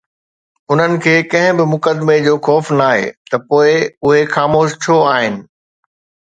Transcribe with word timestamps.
انهن 0.71 0.93
کي 1.05 1.11
ڪنهن 1.33 1.59
به 1.59 1.65
مقدمي 1.73 2.15
جو 2.27 2.33
خوف 2.47 2.71
ناهي 2.79 3.03
ته 3.29 3.35
پوءِ 3.47 3.69
اهي 4.05 4.21
خاموش 4.33 4.67
ڇو 4.83 4.97
آهن؟ 5.13 5.35